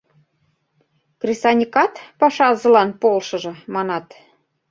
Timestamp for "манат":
3.73-4.07